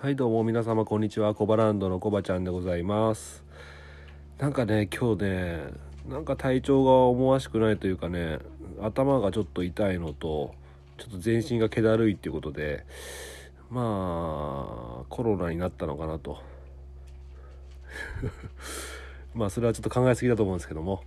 [0.00, 1.34] はいどうも皆様こんにちは。
[1.34, 3.42] コバランドのコバちゃんでございます。
[4.38, 5.58] なんかね今日ね
[6.08, 8.38] なんか体調が思わしくないというかね
[8.80, 10.54] 頭がちょっと痛いのと
[10.98, 12.86] ちょっと全身が気だるいっていうことで
[13.70, 16.38] まあコロナになったのかなと。
[19.34, 21.02] まあそれはちょっと考えすぎだと思うんですけども。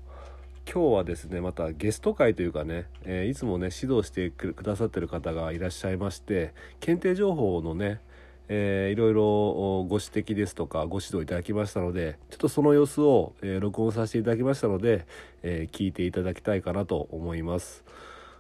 [0.70, 8.00] 今日はですねまたゲスト会というかね、えー、いつもね指導してくださってる方がいらっしゃいまして検定情報のね、
[8.54, 9.24] えー、いろいろ
[9.88, 15.06] ご指摘ですとかご指導いただきましたのでちょっとその様子を、えー、録音させていただきましたので、
[15.42, 17.86] えー、聞いていただきたいかなと思います。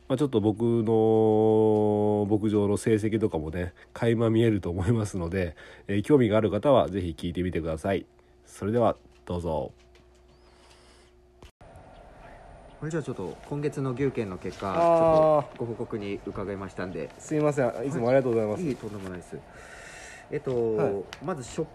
[0.10, 5.56] まあ、ちょっと僕の牧場の成績とかもね垣間見えると思いますので、
[5.88, 8.06] えー、興味がある方は是非聞いてみてください。
[8.46, 9.72] それではどうぞ。
[12.82, 19.38] これじゃあちょっと今月の牛券の結果ちょっとご報告に伺いましたんですいませんいつもありがとうございます、はい、いいとんでもないです
[20.32, 21.66] えっと、はい、まず1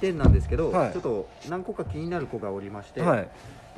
[0.00, 3.28] 点なんですけど、はい、ちょっと何個か気になる子がおりまして、はい、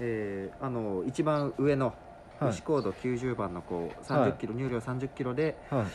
[0.00, 1.94] えー、あの一番上の
[2.40, 5.86] 牛コード90番の子30キロ、入量30キロで、はい。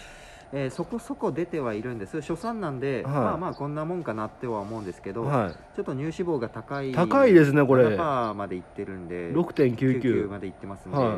[0.52, 2.22] えー、そこそこ出てはいるんです。
[2.22, 7.86] 初産なんで、はい、まあまあこんなもんかなっては思うんですけど、はい、ちょっと乳脂肪が高い高いですねこれ。
[7.86, 11.18] 7%までいってるんで6.99までいってますんで、は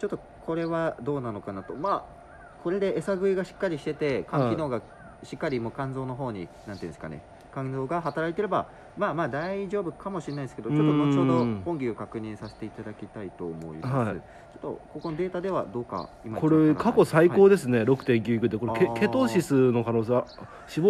[0.00, 1.74] ちょっとこれはどうなのかなと。
[1.74, 2.24] まあ
[2.62, 4.80] これで餌食いがしっかりしてて肝機能が
[5.24, 7.22] しっかりもう肝臓の方になんていうんですかね
[7.54, 18.58] 肝臓が働いてればまあまあ大丈夫かもしれないですけどちょっと後ほど本牛を確認させていただきたいと思います、はい、ちょっとここのデータではどうか今これ過去最高ですね、はい、6.99って。
[18.58, 20.26] これケケトーシスの可能性脂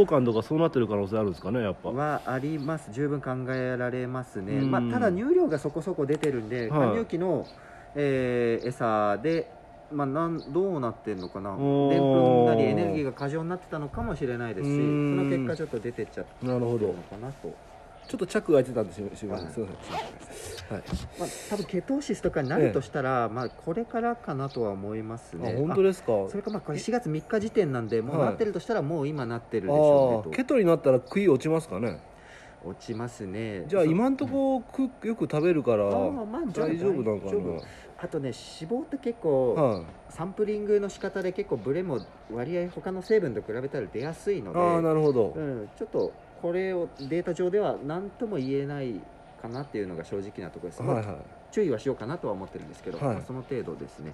[0.04, 1.90] 肪肝とかそうなってる可能性あるんですかねやっぱ。
[1.90, 2.90] はあります。
[2.92, 7.46] 十分考えられますね、まあ、ただ乳量がそこそこ出てるんで、加乳期の、
[7.94, 9.50] えー、餌で
[9.94, 17.54] まあ、なんどうなってんのかなでんぷんなりエネルギーが過剰になってたのかもしれないですしその結果ちょっと出てっちゃったのかなと。
[18.06, 19.08] ちょっと着が空いてたんですよ。
[19.14, 19.50] すみません。
[19.50, 20.76] すみません。
[20.76, 20.84] はい。
[21.18, 25.54] まあ多分ケトーシスとかになるとしたら、ええ、まあこれからかなとは思いますね。
[25.56, 26.08] 本当ですか？
[26.28, 31.98] それかまあこれ4月3日時点なんで、もうなってるとしたらもう今なってるでしょうねケトになったら食い落ちますかね？
[32.64, 33.64] 落ちますね。
[33.66, 35.92] じゃあ今んとこくよく食べるから大
[36.52, 37.60] 丈夫なのかな？
[37.96, 49.00] あとね脂肪って結構、はい、サンプリングの仕方で結構ブレも割合他の成分と比べたら出やすいのであなるほど、うん、ちょっとこれをデータ上では何とも言えない
[49.40, 51.16] かなっていうのが正直なところです、はいはい、まあ、
[51.50, 54.12] 注意はしようかなとは思ってるんですけど、はい、まあ、その程度ですね。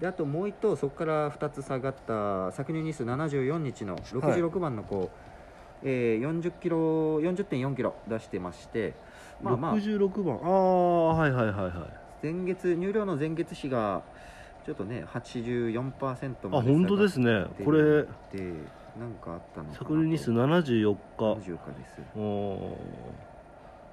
[0.00, 2.12] であともう一頭そこから2つ下がった
[2.50, 5.08] 搾乳日数74日の66番の子、はい、
[5.88, 6.78] えー、40キロ
[7.20, 8.94] 40.4キロ出してまして
[9.40, 9.76] まあまあ。
[9.76, 10.40] 66番。
[10.42, 11.72] ああはいはいはいはい。
[12.24, 14.02] 前月入量の前月比が
[14.64, 17.46] ちょっとね84%まであ本当ですね。
[17.64, 18.08] これで
[18.98, 21.22] 何かあったのかな日数74日。
[21.22, 22.00] 74日です。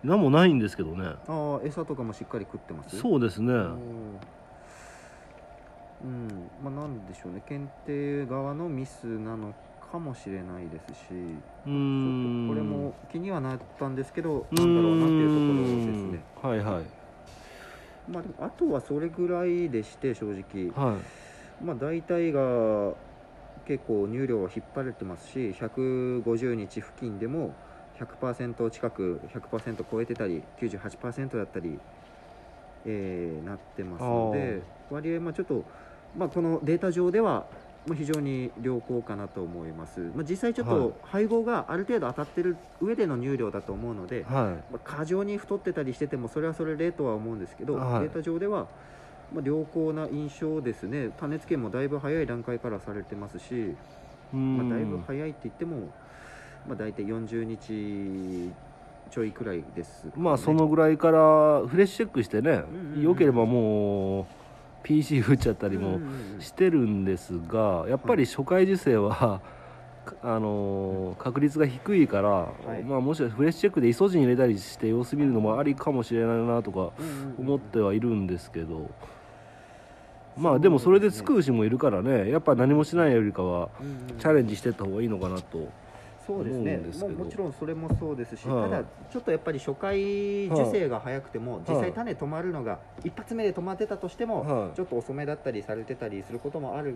[0.03, 1.05] 何もないんですけどね。
[1.27, 2.97] ああ餌とかもしっかり食ってます？
[2.97, 3.53] そうですね。
[3.53, 3.55] う
[6.07, 7.43] んまあなんでしょうね。
[7.47, 9.53] 検定側のミスなの
[9.93, 11.13] かもしれないですし
[11.67, 12.47] うん。
[12.49, 16.23] これも気にはなったんですけどなんだろうなっていうところですね。
[16.41, 16.83] はいはい。
[18.11, 22.93] まああとはそれぐらいでして正直、はい、まあ大体が
[23.67, 27.53] 結構乳量は引っ張れてますし150日付近でも
[27.99, 31.79] 100%近く100%超えてたり98%だったり、
[32.85, 35.63] えー、なってますので割合まあちょっと、
[36.17, 37.45] まあ、このデータ上では
[37.85, 48.67] まあ、非常に良好かなと思います、まあ、実際ちょっと配合がある程度当たってる上での乳量だと思うので、はい、まあ、過剰に太ってたりしててもそれはそれでとは思うんですけど、はい、データ上では
[49.33, 51.09] まあ、良好な印象ですね。
[51.19, 53.75] 種付けもだいぶ早い段階からされてますし、
[54.31, 55.89] まあ、だいぶ早いって言っても、
[56.67, 58.51] まあ、大体40日
[59.09, 64.25] ちょいくらいです、ね、まあそのぐらいからフレッシュチェックしてね、うんうんうん、よければもう
[64.83, 65.99] PC 打っちゃったりも
[66.39, 69.41] してるんですがやっぱり初回受精は、
[70.21, 76.91] あの確率が低いから、はい、まあ、もしかフレッシュチェックでイソジン入れたりして様子見るのもありかもしれないなとか
[77.37, 78.91] 思ってはいるんですけど。
[80.35, 83.69] まあでもそれでつく牛もいるからねやっぱ何もしないよりかは
[84.17, 85.69] チャレンジしてった方がいいのかなと
[86.25, 86.77] そうですね。
[87.01, 96.95] ももちろんそれもそうですし、はあ、ただちょっとやっぱり初回受精が早くても、はあ、実際種止まるのが一発目で止まってたとしても、はあ、ちょっと遅めだったりされてたりすることもある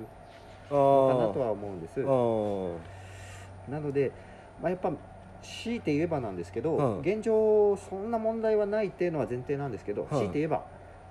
[0.70, 2.00] かなとは思うんです。
[3.72, 4.12] なので、
[4.62, 4.92] まあ、やっぱ
[5.42, 10.64] 強いて言えばなんですけど、現状そんな問題はないっていうのは前提なんですけど、強いて言えば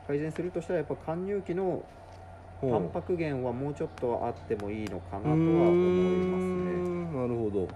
[0.06, 1.82] 改善するとしたらやっぱ貫入期の
[2.60, 6.66] タンパク源はもうちょっとあってもいいのかなとは思いますね。
[7.16, 7.68] なるほど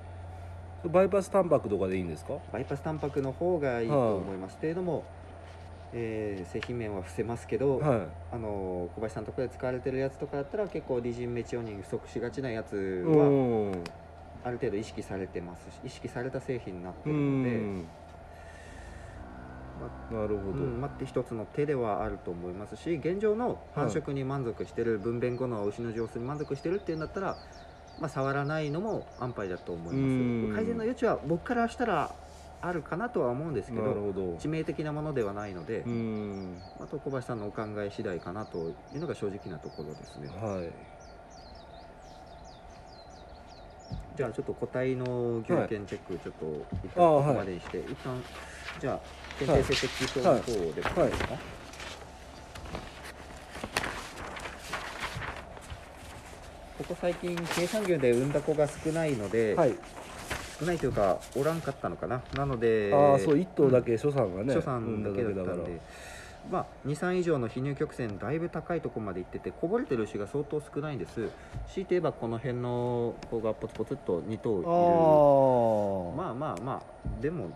[0.89, 2.35] バイパスタンパクとかでいいんですか？
[2.53, 5.05] バイパスタンパクの方がいいと思います、けれども、
[5.93, 8.01] えー製品面は伏せますけど、はい。
[8.33, 13.85] あの小林さんのところで使われてるやつとかだったら結構リジンメチオニン不足しがちなやつうはん。
[14.43, 17.85] ある程度意識されてますし意識された製品になってうるので、ん。
[20.11, 27.37] なるほど、うん、待って一つの手ではあると思いますし現状の繁殖に満足してる、分娩後の牛の上手に満足してるっていうんだったら、
[27.99, 30.49] まあ、触らないのも安牌だと思いうん。
[30.51, 32.15] ます改善の余地は僕からしたら
[32.63, 33.83] あるかなとは思うんですけど
[34.39, 36.63] 致命的なものではないので、うん。
[36.79, 38.59] あと小林さんのお考え次第かなと
[38.93, 40.29] いうのが正直なところですね。
[40.29, 40.71] はい。
[44.17, 48.23] じゃあちょっと個体の牛検チェックちょっと一旦ここまでにして、一旦
[48.79, 49.01] じゃあ
[49.39, 50.71] 検定成績表の方でもい。
[50.71, 50.75] い。
[50.75, 51.11] ですか、はい
[56.81, 59.75] ここ最近計算牛で産んだ子が少ないので、はい。
[60.59, 62.23] 少ないというかおらんかったのかな。
[62.35, 65.79] なのでああそう1頭だけ所産がね初産だけだったんで。
[66.51, 71.29] まあ23以上の非入曲線だいぶ高いところまで行っててこぼれてる牛が相当少ないんです。
[71.69, 76.23] 強いて言えばこの辺の子がポツポツっと2頭いる。
[76.23, 77.51] まあまあまあでも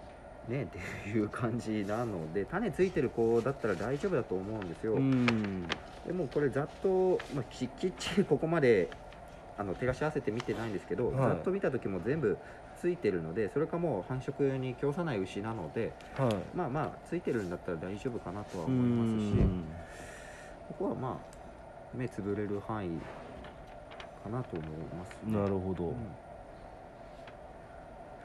[0.48, 5.66] ねっていう感じなので種ついてる子だったら大丈夫だと思うんですよ、うん。
[6.06, 8.90] でもこれざっと、まあ、ききっちりここまで
[9.56, 11.16] あの照らし合わせて見てないんですけど、はい。
[11.16, 12.36] ざっと見た時も全部
[12.80, 16.34] ついてるのでそれかもう繁殖に供さない牛なのではい。
[16.54, 19.64] まあまあついてるんだったら大丈夫かなとはう思いますしん。
[20.68, 21.16] ここはまあ
[21.94, 22.98] 目つぶれる範囲
[24.24, 25.94] かなと思います、なるほど、うん。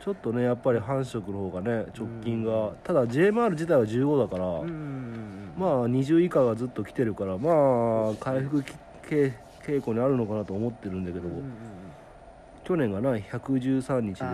[0.04, 7.52] ちょっとねやっぱり繁殖の方がね直近が、ただ JMR 自体は15だから、うんまあ20以下がずっと来てるからま
[8.12, 8.74] あ回復き
[9.70, 11.52] 傾傾向にあるのかなと思ってるんだけど、うんうんうん。
[12.64, 14.26] 去年がな113日で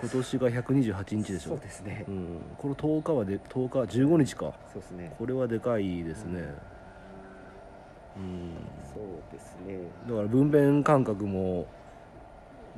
[0.00, 1.50] 今年が128日でしょ。
[1.50, 4.52] そうですね、うん、この10日はで10日15日か。
[4.72, 5.14] そうですね。
[5.18, 6.40] これはでかいですね。
[8.16, 8.54] うん。
[8.94, 9.78] そうですね。
[10.08, 11.66] だから分娩間隔も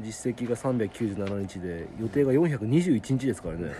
[0.01, 3.73] 実績が397日で予定が421日ですからね。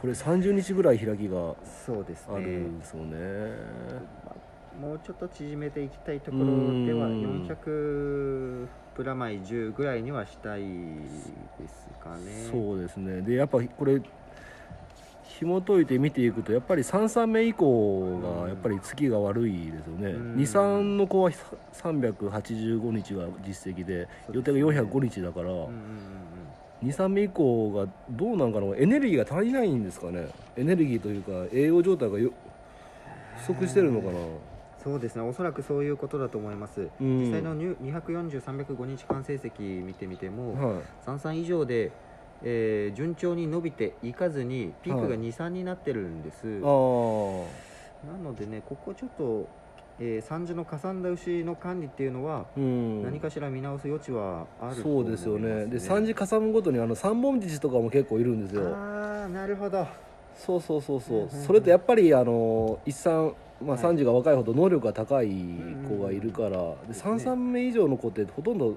[0.00, 1.54] これ30日ぐらい開きが
[1.86, 3.16] そうですあるねんですよね。
[4.24, 4.48] まあ
[4.80, 6.44] もうちょっと縮めていきたいところ
[6.86, 7.46] ではうん。
[7.46, 10.66] 400プラマイ10ぐらいにはしたいで
[11.68, 12.48] すかね。
[12.50, 13.22] そうですね。
[13.22, 14.00] でやっぱこれ
[15.24, 20.34] 紐解いて見ていくとやっぱり33目以降がやっぱり月が悪いですよね、うん。
[20.36, 25.68] 23の子は385日が実績で予定が405日だから、うんうんうん
[26.80, 30.28] 23目以降がどうなんかなエネルギーが足りないんですかね。
[30.56, 32.30] エネルギーというか栄養状態がよ
[33.38, 34.12] 不足してるのかな
[34.82, 35.22] そうですね。
[35.22, 37.20] おそらくそういうことだと思います、うん。
[37.20, 40.82] 実際の240305日間成績見てみても、はい。
[41.06, 41.90] 33以上で、
[42.42, 45.18] えー順調に伸びていかずにピークがはい。
[45.18, 46.68] 23になってるんです、あ
[48.06, 49.48] なのでねここちょっと、
[49.98, 53.02] えー、三樹のかさんだ牛の管理っていうのはあうん。
[53.02, 55.66] 何かしら見直す余地はあるとそうですよね。
[55.66, 58.74] で3時かさむごとにあの三本父とかも結構いるんですよ。
[58.76, 59.86] ああなるほど
[60.38, 63.84] そうそうそうそう、それとやっぱりあの一産まあ、はい。
[63.84, 65.28] 3時が若いほど能力が高い
[65.88, 67.12] 子がいるから、でですね。
[67.12, 68.76] 3産目以上の子ってほとんど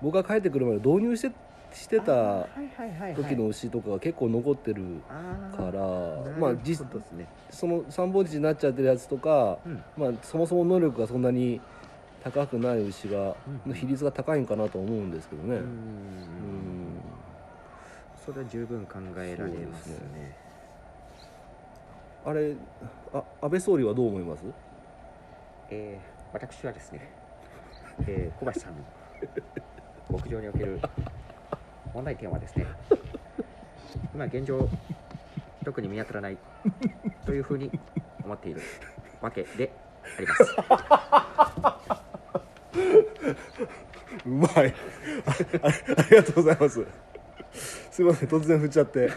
[0.00, 1.34] 僕が帰ってくるまで導入して
[1.72, 5.80] してたはいはいはいはい時の牛とかが結構残ってるから、
[6.38, 7.26] まあ実ですね。
[7.50, 9.82] その3本父になっちゃってるやつとか、うん。
[9.96, 11.60] まあ、そもそも能力がそんなに
[12.24, 15.56] 高くない牛がうんの比率が高いんかなと思うんですけどね。
[15.56, 15.64] ううん。
[15.64, 15.66] ん
[18.24, 20.49] それは十分考えられますね
[22.24, 22.54] あれ
[23.12, 24.42] あ安倍総理はどう思います？
[25.70, 27.10] えー私はですね、
[28.06, 28.84] えー小橋さんの
[30.16, 30.80] 牧場における
[31.92, 32.66] 問題点はですね
[34.14, 34.68] 今現状
[35.64, 36.38] 特に見当たらない
[37.26, 37.70] というふうに
[38.24, 38.62] 思っている
[39.20, 39.72] わけで
[40.16, 40.44] あります。
[44.26, 44.52] うまい。
[44.56, 44.64] あ
[46.10, 46.86] りがとうございます
[47.90, 49.10] すいません突然振っちゃって。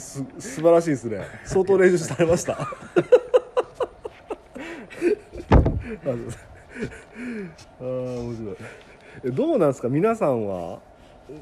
[0.00, 1.20] す素晴らしいですね。
[1.44, 2.54] 相当練習されました。
[2.54, 2.66] あ
[7.80, 8.56] あー面白い。
[9.24, 9.88] えどうなんですか？
[9.88, 10.80] 皆さんは？
[11.30, 11.32] う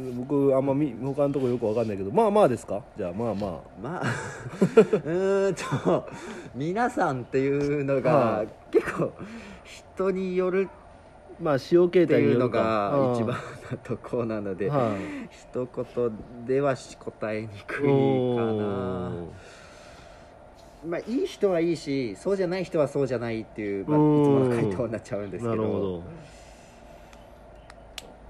[0.00, 2.10] ん僕あんまみ他のところよくわかんないけど。
[2.12, 2.82] まあまあですか？
[2.96, 4.06] じゃあまあままあ
[4.76, 6.06] うーんと
[6.54, 8.48] 皆さんっていうのが、はい。
[8.70, 9.12] 結構
[9.64, 10.70] 人によるあ
[11.40, 13.36] まあ使用形っていうの態によるかが一番
[13.70, 19.26] なところなので、はい一言では答えにくいかおなー。
[20.86, 25.56] まあいい人はいいしそうじゃない人はそうじゃないっていう、まあ、いつうんもの回答になっちゃうんですけど。
[25.56, 26.02] なるほど。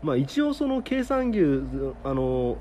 [0.02, 1.40] まあ一応その計算牛
[2.04, 2.56] あの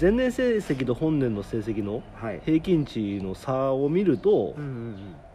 [0.00, 2.02] 前年成績と本年の成績の
[2.44, 4.54] 平均値の差を見ると、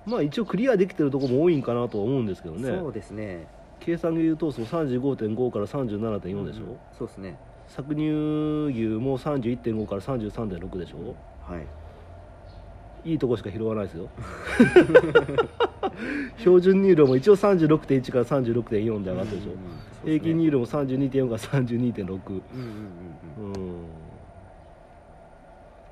[0.05, 2.69] まあ一応クリアできてるところも多いんかなと思うんですけどね。
[2.79, 3.47] そうですね
[3.83, 7.37] 計算でいうとその35.5から37.4でしょ、うん、そうですね。
[7.67, 11.15] 搾乳牛も31.5から33.6でしょ？
[11.41, 11.67] はい。
[13.11, 14.07] いいとこしか拾わないですよ。
[16.39, 22.19] 標準乳量も一応36.1から36.4で上がってるでしょ、うんうんね、平均乳量も32.4から32.6うんうんうんうん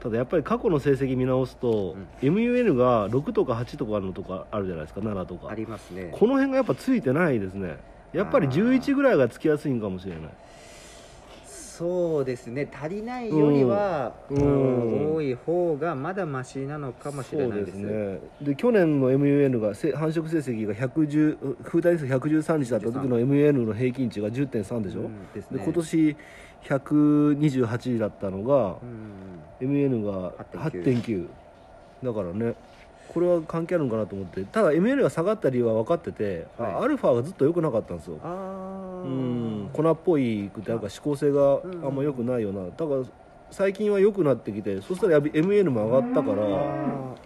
[0.01, 5.49] ただやっぱり過去の成績見直すと、うん、MUN が6とか8とかのとかあるじゃないですか7とか。
[5.49, 7.77] ありますねこの辺がやっぱついてないですね
[8.11, 10.21] やっぱり11ぐらいがつきやすいんかもしれない
[11.81, 12.69] そうですね。
[12.71, 17.73] 足りないよりは、うん、多い方がまだましなのかもしれないです。
[17.73, 18.19] ね。
[18.39, 26.15] で去年の MUN が繁殖成績が110風体数113日だった時の MUN の平均値が10.3でしょ、うん、で、ね、今年
[26.65, 28.77] 128だったのが、
[29.59, 31.27] うん、MN が8.9
[32.03, 32.53] だからね
[33.13, 34.41] これは関係あるのかなと思って。
[34.45, 38.13] ただ ML が下がった理由は分かってて、はい、アルファがずっと良くなかったんですよ。
[38.23, 39.69] うん。
[39.73, 42.63] 粉っぽいくてなんか指向性があんま良くないような。
[42.63, 43.03] だから
[43.49, 46.47] 最近は良くなってきてそしたら MN も上がったから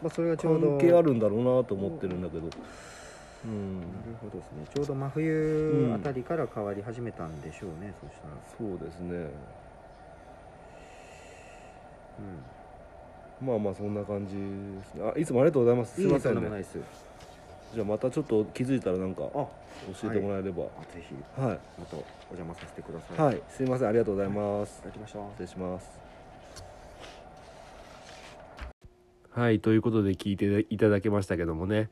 [0.01, 0.69] まあ、それがちょうど。
[0.69, 2.49] 関係あるんだろうなと思ってるんだけど。
[3.45, 4.65] うん、なるほどですね。
[4.73, 8.33] ちょうど真冬あたりから変わり始めたんでしょうね、うん、そしたら。
[8.57, 9.29] そうですね。
[12.17, 12.54] うん
[13.41, 15.11] まあまあそんな感じですね。
[15.15, 15.95] あいつもありがとうございます。
[15.95, 16.65] すいませんね。
[17.73, 19.49] じゃあまたちょっと気づいたらなんか教
[20.05, 21.59] えてもらえれば、はい、ぜひはい。
[21.77, 23.25] またお邪魔させてください。
[23.25, 23.41] はい。
[23.49, 23.87] すいません。
[23.89, 25.89] ありがとうございます、はい、い失礼します。
[29.31, 29.59] はい。
[29.59, 31.89] ということで聞いていただけましたけどもね。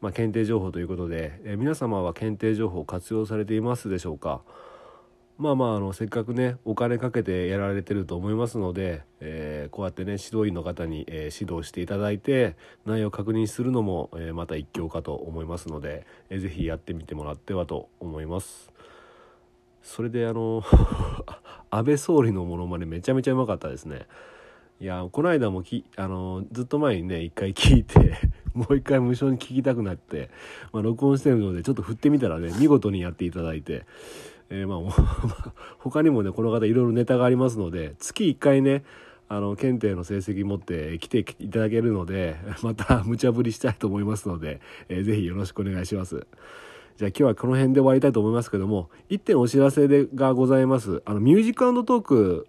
[0.00, 4.40] まあ、検定情報ということで、えー、皆様は検定情報を活用されていますでしょうか？
[5.40, 18.70] まあまああのせっかくねお金かけてやられてると思いますので、えー、こうやってね指導員の方に、えー、指導していただいて内容を確認するのも、えー、また一興かと思いますので、えー、ぜひやってみてもらってはと思います。
[19.82, 20.62] それであの
[21.70, 24.08] 安倍総理のものまねめちゃめちゃうまかったですね。
[24.78, 28.14] いやこの間もきあのずっと前にね一回聞いて
[28.52, 30.28] もう一回無償に聞きたくなって、
[30.70, 33.86] まあ、録音してるのでちょっと振ってみたらね見事にやっていただいて、
[34.50, 34.92] えー、まあ
[35.78, 38.84] 他にもねこの方いろいろネタがありますので月1回ね
[39.28, 46.26] あの検定の成績持って来ていただけるので また無茶ぶりしたいと思いますので、えー、ぜひよろしくお願いします。
[46.96, 51.02] じゃあ今日はこの辺で終わりたいと思いますけども1点お知らせでがございます。
[51.06, 52.46] あのミュージックトーク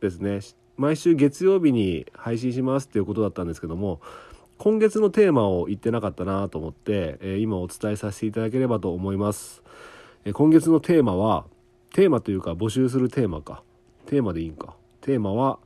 [0.00, 0.40] ですね。
[0.76, 4.00] 毎週月曜日に配信しますっていうことだったんですけども
[4.58, 9.62] 今月のテーマを言ってなかったなと思って、えー、今お伝えさせていただければと思います、
[10.32, 11.44] 今月のテーマは
[11.92, 13.62] テーマというか募集するテーマか。
[14.06, 14.74] テーマでいいんか。
[15.00, 15.58] テーマは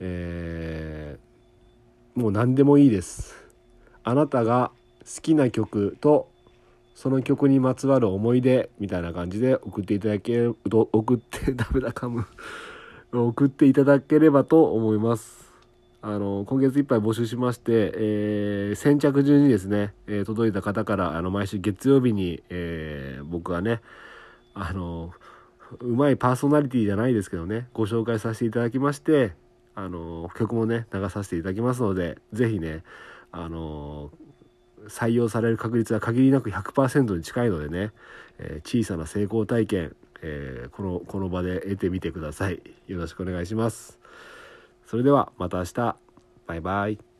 [0.00, 3.34] えー、もう何でもいいです。
[4.02, 4.70] あなたが
[5.00, 6.28] 好きな曲と
[6.94, 12.26] その曲にまつわる思い出みたいな感じで送っていただけると送ってダメだ噛む
[13.12, 15.43] 送っていただければと思います。
[16.06, 23.80] あの今月いっぱい募集しまして、えー、先着順にですね、えー、届いた方からあの毎週月曜日に、えー、僕はね
[24.52, 25.14] あの
[25.80, 29.32] うまいパーソナリティじゃないですけどねご紹介させていただきまして
[29.74, 32.84] あの曲もね流させていただきますので是非ね
[33.32, 34.10] あの
[34.88, 37.92] 採用される確率は限りなく100%に近いのでね、
[38.38, 42.60] え小さな成功体験、えこのこの場で得てみてください。
[42.86, 44.03] よろしくお願いします。
[44.94, 45.96] それではまた明日。
[46.46, 47.13] バイバイ。